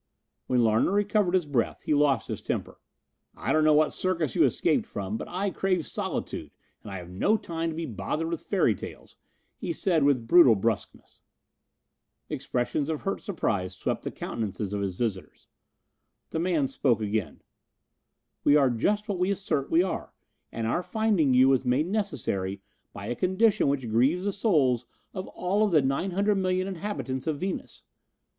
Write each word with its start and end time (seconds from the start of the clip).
When 0.47 0.63
Larner 0.63 0.93
recovered 0.93 1.35
his 1.35 1.45
breath, 1.45 1.83
he 1.83 1.93
lost 1.93 2.27
his 2.27 2.41
temper. 2.41 2.79
"I 3.37 3.53
don't 3.53 3.63
know 3.63 3.75
what 3.75 3.93
circus 3.93 4.33
you 4.33 4.43
escaped 4.45 4.87
from, 4.87 5.15
but 5.15 5.27
I 5.27 5.51
crave 5.51 5.85
solitude 5.85 6.49
and 6.81 6.91
I 6.91 6.97
have 6.97 7.11
no 7.11 7.37
time 7.37 7.69
to 7.69 7.75
be 7.75 7.85
bothered 7.85 8.27
with 8.27 8.41
fairy 8.41 8.73
tales," 8.73 9.15
he 9.59 9.71
said 9.71 10.01
with 10.01 10.25
brutal 10.27 10.55
bruskness. 10.55 11.21
Expressions 12.29 12.89
of 12.89 13.01
hurt 13.01 13.21
surprise 13.21 13.75
swept 13.75 14.01
the 14.03 14.09
countenances 14.09 14.73
of 14.73 14.81
his 14.81 14.97
visitors. 14.97 15.49
The 16.31 16.39
man 16.39 16.65
spoke 16.67 17.01
again: 17.01 17.43
"We 18.43 18.55
are 18.55 18.71
just 18.71 19.07
what 19.07 19.19
we 19.19 19.29
assert 19.29 19.69
we 19.69 19.83
are, 19.83 20.13
and 20.51 20.65
our 20.65 20.81
finding 20.81 21.35
you 21.35 21.47
was 21.49 21.63
made 21.63 21.85
necessary 21.85 22.59
by 22.91 23.05
a 23.05 23.13
condition 23.15 23.67
which 23.67 23.87
grieves 23.87 24.23
the 24.23 24.33
souls 24.33 24.87
of 25.13 25.27
all 25.27 25.67
the 25.67 25.79
900,000,000 25.83 26.65
inhabitants 26.65 27.27
of 27.27 27.37
Venus. 27.37 27.83